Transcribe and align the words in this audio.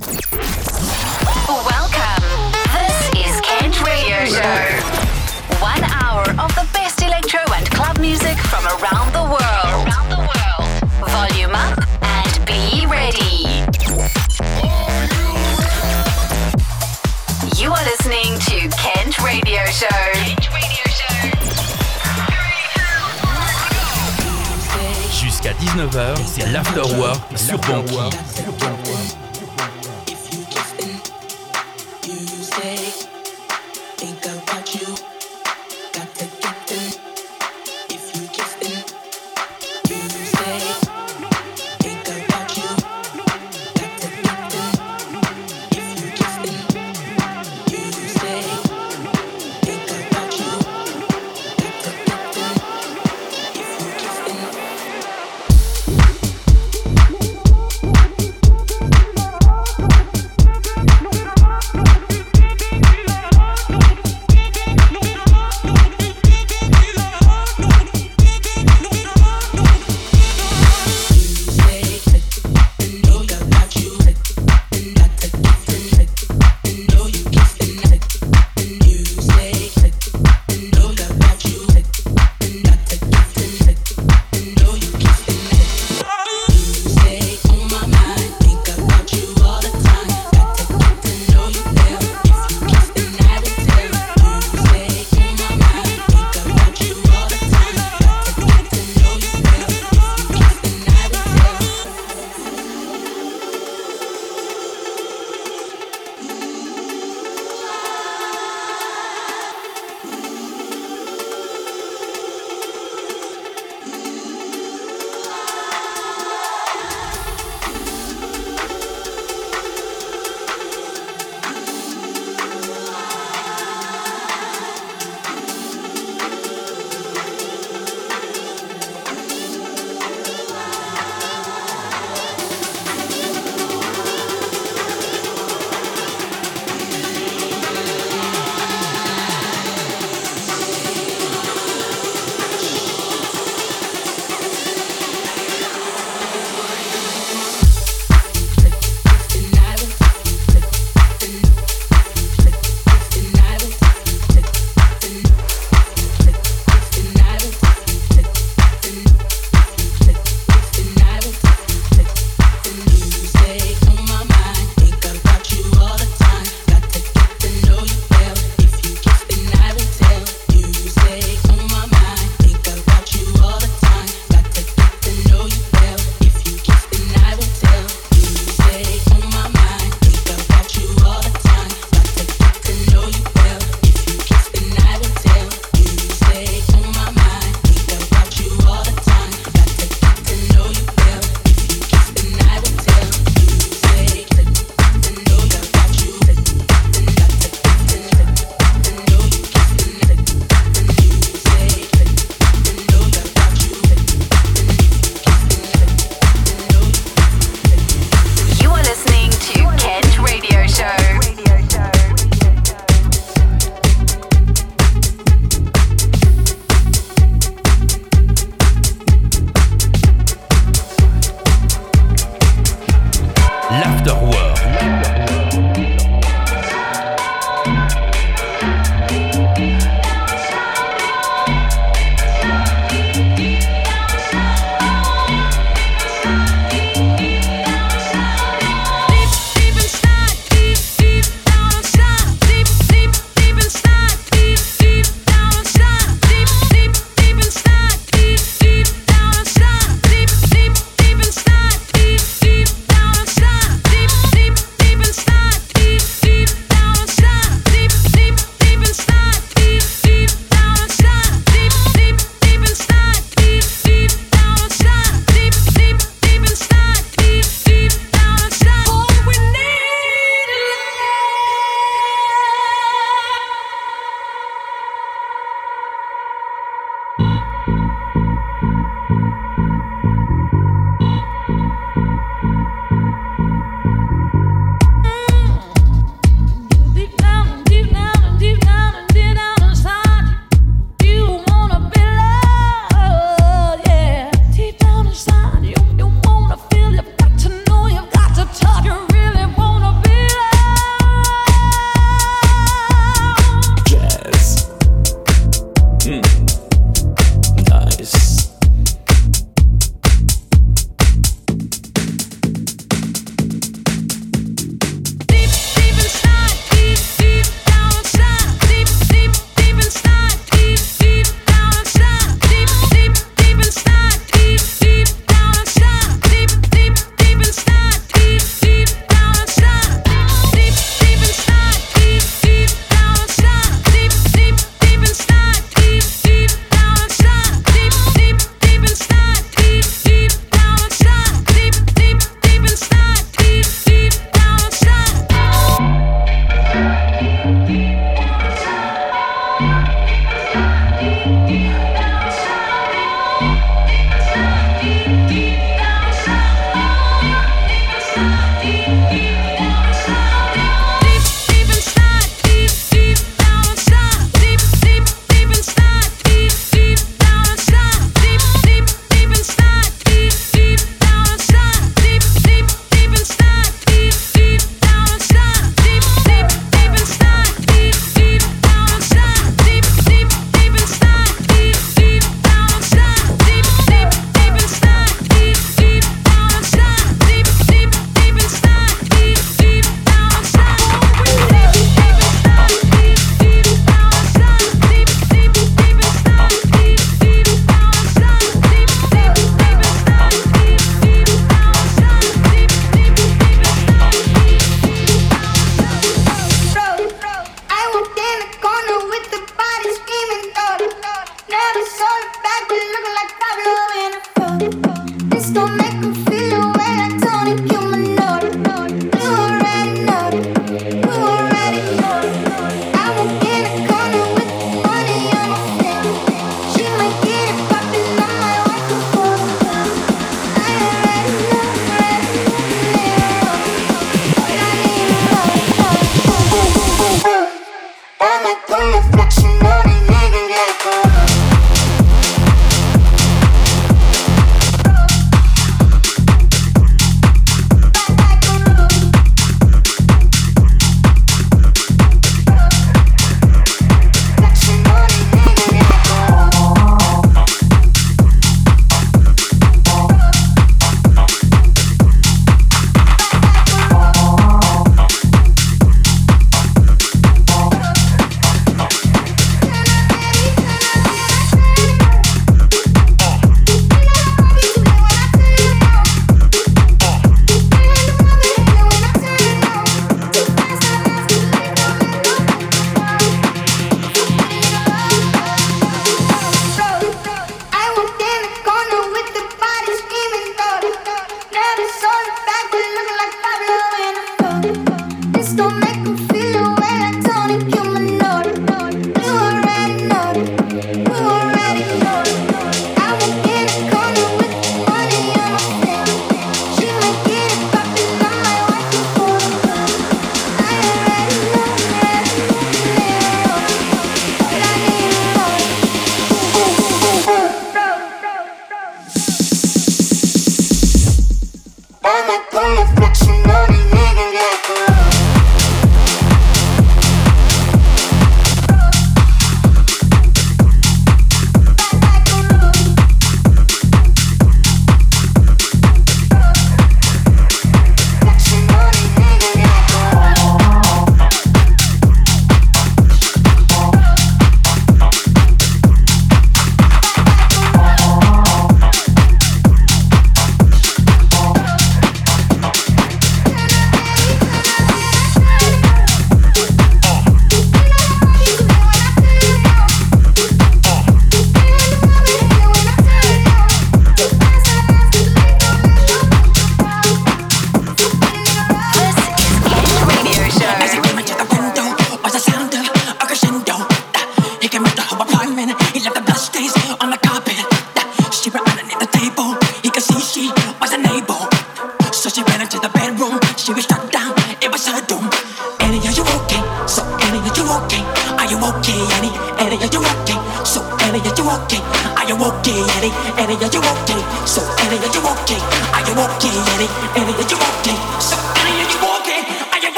Welcome. 0.00 0.26
This 2.74 2.98
is 3.14 3.40
Kent 3.42 3.80
Radio 3.86 4.24
Show. 4.26 4.66
One 5.62 5.84
hour 5.84 6.22
of 6.30 6.52
the 6.56 6.66
best 6.72 7.00
electro 7.00 7.38
and 7.54 7.70
club 7.70 8.00
music 8.00 8.36
from 8.38 8.66
around 8.66 9.12
the 9.12 9.22
world. 9.22 9.86
Around 9.86 10.10
the 10.10 10.18
world. 10.18 10.66
Volume 11.10 11.54
up 11.54 11.78
and 12.02 12.44
be 12.44 12.86
ready. 12.90 13.46
You 17.56 17.70
are 17.70 17.84
listening 17.84 18.36
to 18.50 18.68
Kent 18.76 19.20
Radio 19.22 19.64
Show. 19.66 19.86
Kent 20.14 20.50
Radio 20.50 20.84
Show. 20.90 21.30
Jusqu'à 25.24 25.52
19h, 25.52 26.16
c'est 26.26 26.46
l'Afterwork 26.46 27.20
sur 27.36 27.58
Banquis. 27.58 28.10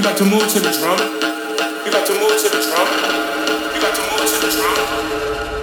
You 0.00 0.04
got 0.04 0.16
to 0.16 0.24
move 0.24 0.48
to 0.48 0.60
the 0.60 0.72
drum. 0.72 0.96
You 1.84 1.92
got 1.92 2.06
to 2.06 2.14
move 2.14 2.32
to 2.40 2.48
the 2.48 2.62
drum. 2.64 2.88
You 3.74 3.80
got 3.82 3.94
to 3.94 4.00
move 4.00 4.24
to 4.32 4.46
the 4.46 4.50
drum. 4.56 5.59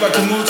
Like 0.00 0.14
to 0.14 0.22
move 0.22 0.49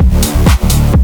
Thank 0.00 0.92
you. 0.92 0.97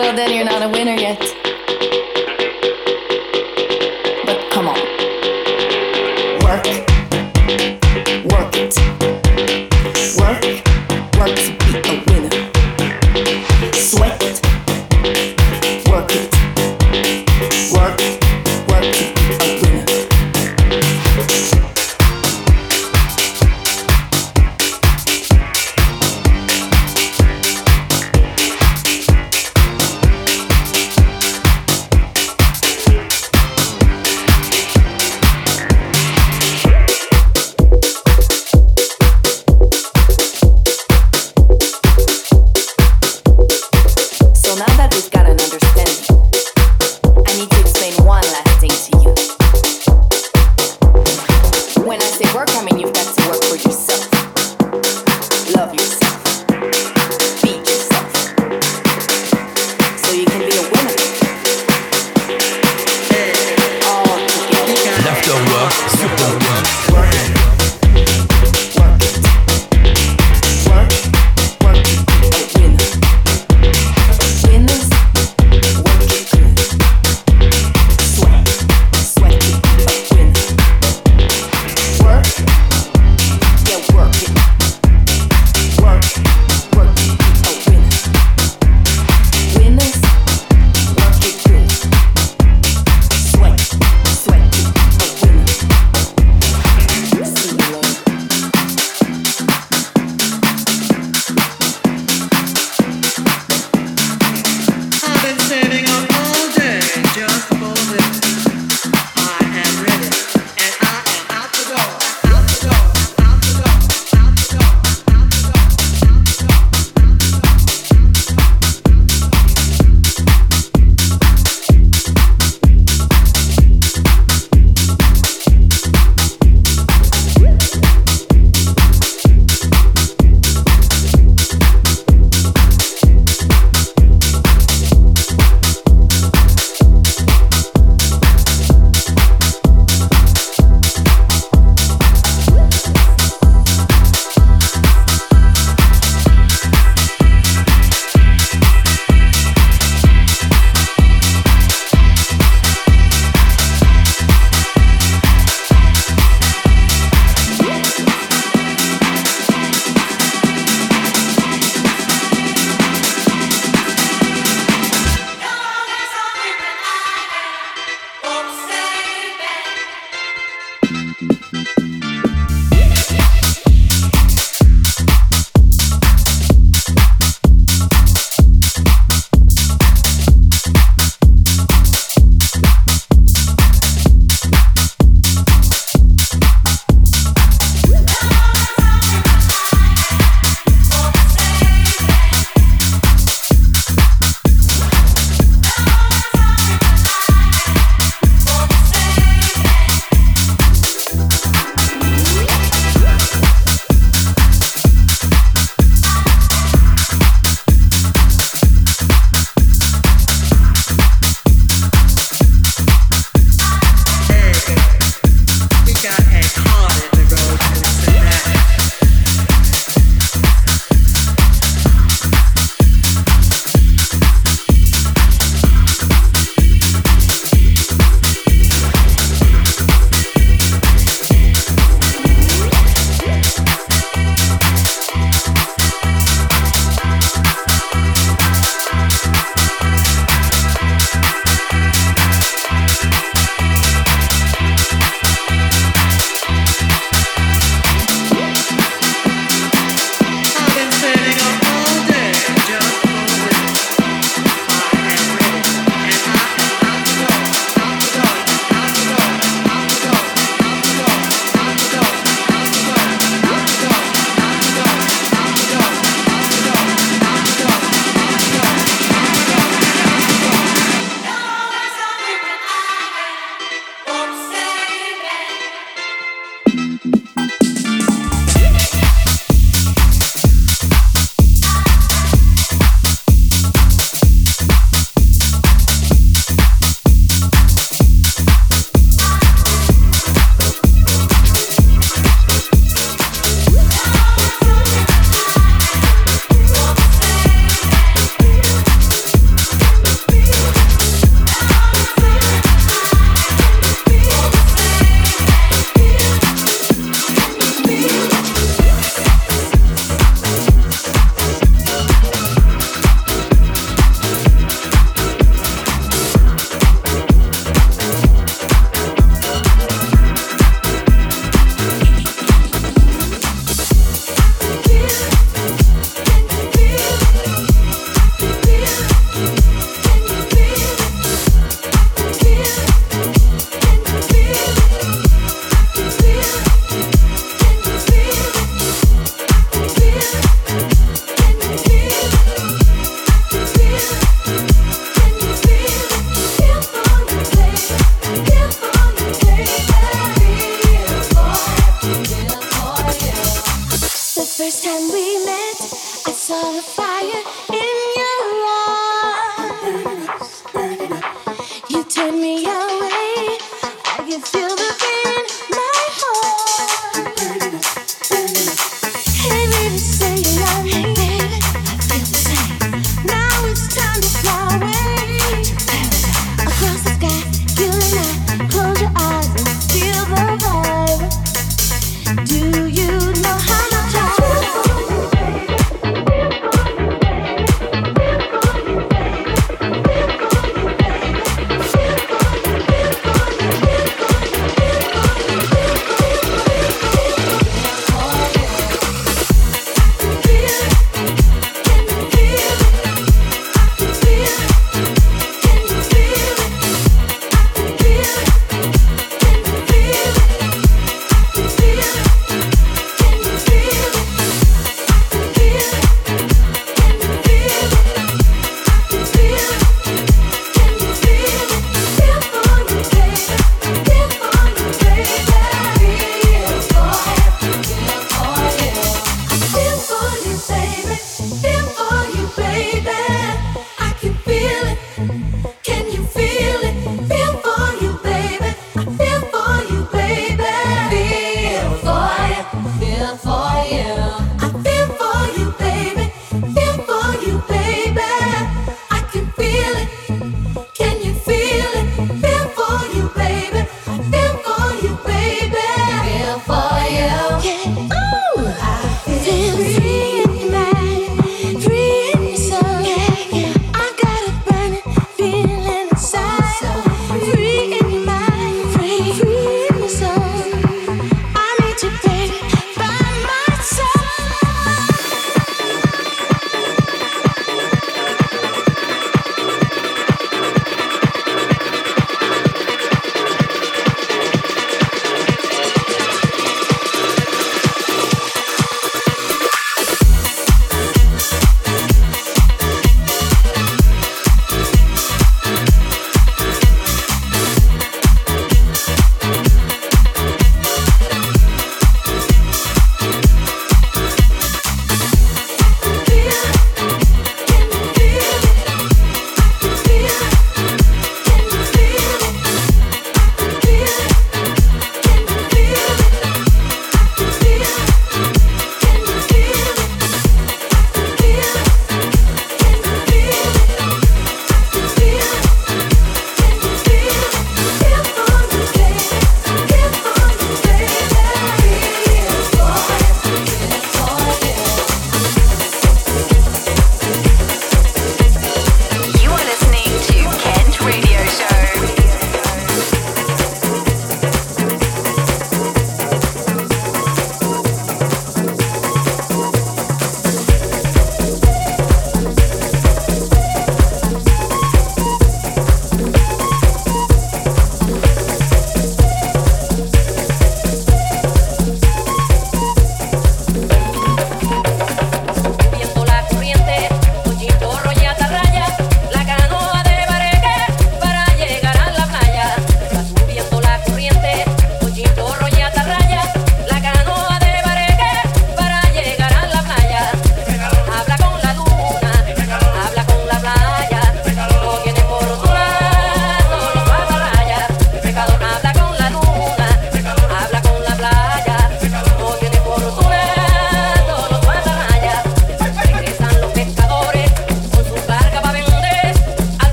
well, 0.00 0.16
then 0.16 0.34
you're 0.34 0.44
not 0.46 0.62
a 0.62 0.68
winner 0.68 0.94
yet. 0.94 1.20
But 4.24 4.50
come 4.50 4.68
on. 4.68 4.78
Work. 6.42 6.79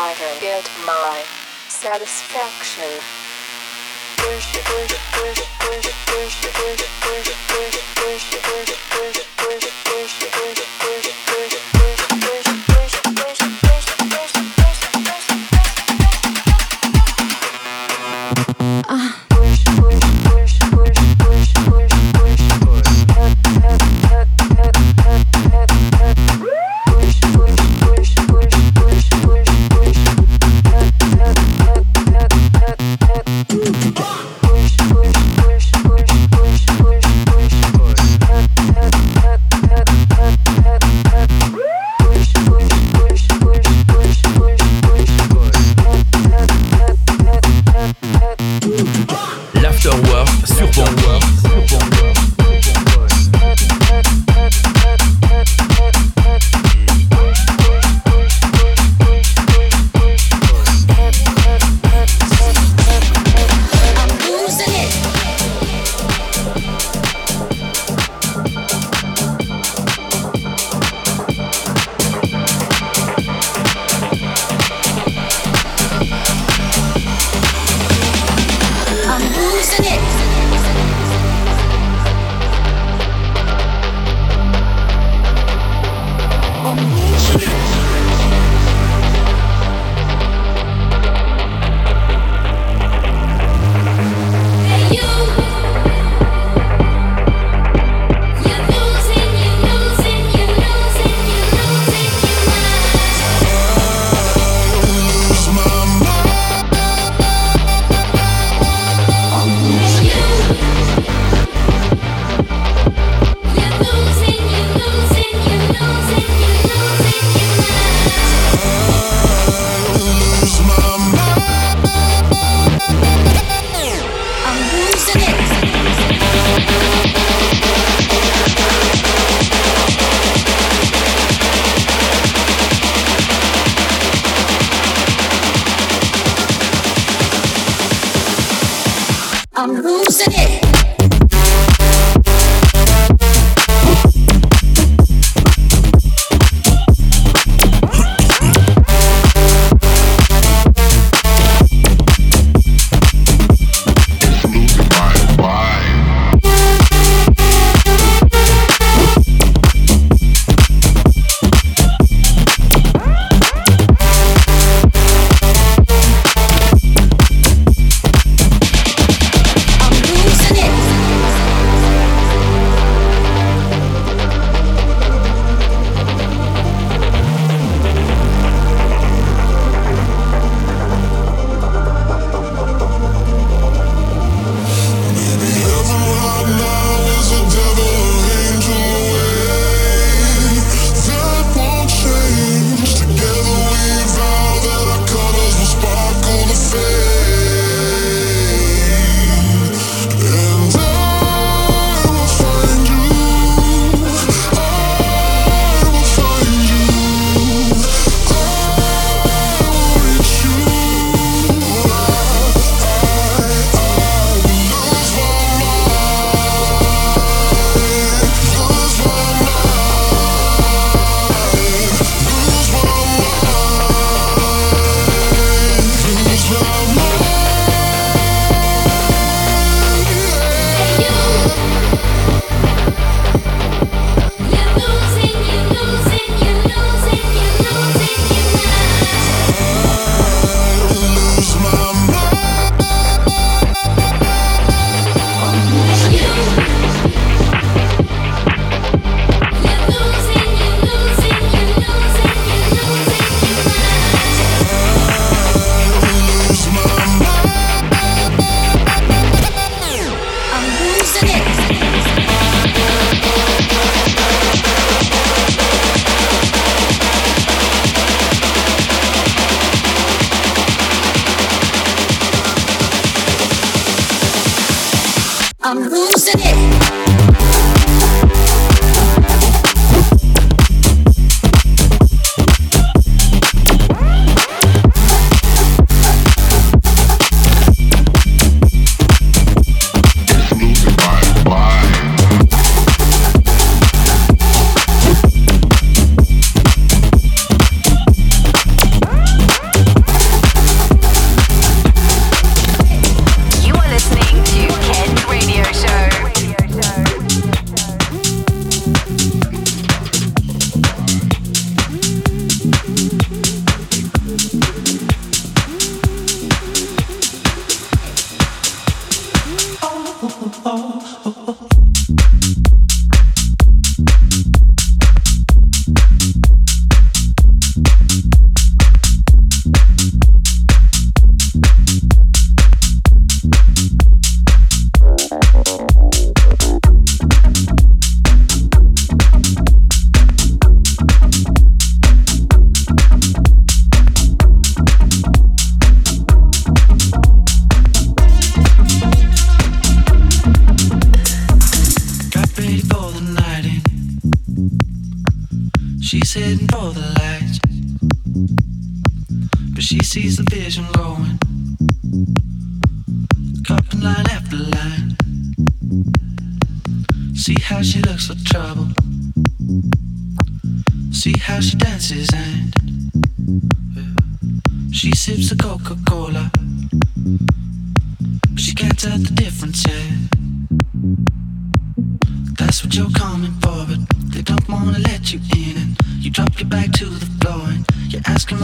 I 0.00 0.14
can 0.14 0.40
get 0.40 0.70
my 0.86 1.24
satisfaction. 1.66 2.84
Push, 4.16 4.54
push, 4.62 4.94
push, 5.10 5.48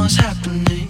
what's 0.05 0.17
happening. 0.17 0.87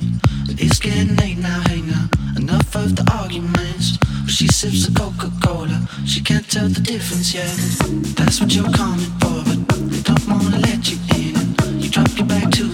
It's 0.59 0.81
getting 0.81 1.15
late 1.15 1.39
now, 1.39 1.61
hang 1.69 1.89
up. 2.03 2.11
Enough 2.37 2.75
of 2.75 2.97
the 2.97 3.07
arguments. 3.15 3.97
Well, 4.03 4.27
she 4.27 4.49
sips 4.49 4.89
a 4.89 4.93
Coca 4.93 5.31
Cola, 5.41 5.87
she 6.05 6.21
can't 6.21 6.51
tell 6.51 6.67
the 6.67 6.81
difference 6.81 7.33
yet. 7.33 7.55
That's 8.17 8.41
what 8.41 8.53
you're 8.53 8.73
coming 8.73 9.13
for, 9.23 9.39
but 9.47 9.61
they 9.93 10.03
don't 10.03 10.27
wanna 10.27 10.59
let 10.59 10.91
you 10.91 10.99
in. 11.15 11.37
You 11.81 11.91
drop 11.91 12.11
your 12.19 12.27
back 12.27 12.51
to 12.59 12.74